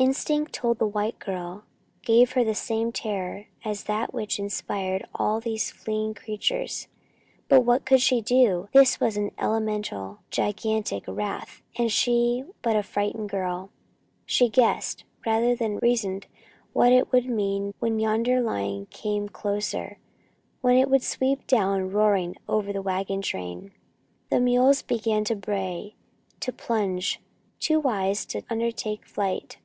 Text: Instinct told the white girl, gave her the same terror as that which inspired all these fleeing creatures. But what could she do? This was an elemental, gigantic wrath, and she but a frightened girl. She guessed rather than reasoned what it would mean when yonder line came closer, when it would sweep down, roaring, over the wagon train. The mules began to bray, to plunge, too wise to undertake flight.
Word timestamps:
Instinct 0.00 0.54
told 0.54 0.78
the 0.78 0.86
white 0.86 1.18
girl, 1.18 1.64
gave 2.00 2.32
her 2.32 2.42
the 2.42 2.54
same 2.54 2.90
terror 2.90 3.48
as 3.66 3.84
that 3.84 4.14
which 4.14 4.38
inspired 4.38 5.04
all 5.14 5.40
these 5.40 5.70
fleeing 5.70 6.14
creatures. 6.14 6.88
But 7.50 7.66
what 7.66 7.84
could 7.84 8.00
she 8.00 8.22
do? 8.22 8.70
This 8.72 8.98
was 8.98 9.18
an 9.18 9.30
elemental, 9.36 10.20
gigantic 10.30 11.04
wrath, 11.06 11.60
and 11.76 11.92
she 11.92 12.44
but 12.62 12.76
a 12.76 12.82
frightened 12.82 13.28
girl. 13.28 13.68
She 14.24 14.48
guessed 14.48 15.04
rather 15.26 15.54
than 15.54 15.76
reasoned 15.80 16.26
what 16.72 16.92
it 16.92 17.12
would 17.12 17.26
mean 17.26 17.74
when 17.78 17.98
yonder 18.00 18.40
line 18.40 18.86
came 18.86 19.28
closer, 19.28 19.98
when 20.62 20.78
it 20.78 20.88
would 20.88 21.02
sweep 21.02 21.46
down, 21.46 21.90
roaring, 21.90 22.36
over 22.48 22.72
the 22.72 22.80
wagon 22.80 23.20
train. 23.20 23.72
The 24.30 24.40
mules 24.40 24.80
began 24.80 25.24
to 25.24 25.36
bray, 25.36 25.94
to 26.40 26.54
plunge, 26.54 27.20
too 27.58 27.78
wise 27.78 28.24
to 28.24 28.40
undertake 28.48 29.04
flight. 29.04 29.58